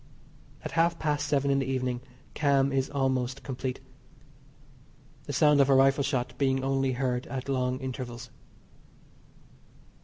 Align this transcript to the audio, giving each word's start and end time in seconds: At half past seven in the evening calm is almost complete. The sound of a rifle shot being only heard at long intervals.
At 0.65 0.71
half 0.71 0.97
past 0.97 1.27
seven 1.27 1.51
in 1.51 1.59
the 1.59 1.67
evening 1.67 2.01
calm 2.33 2.71
is 2.71 2.89
almost 2.89 3.43
complete. 3.43 3.79
The 5.25 5.31
sound 5.33 5.61
of 5.61 5.69
a 5.69 5.75
rifle 5.75 6.03
shot 6.03 6.35
being 6.39 6.63
only 6.63 6.93
heard 6.93 7.27
at 7.27 7.47
long 7.47 7.77
intervals. 7.79 8.31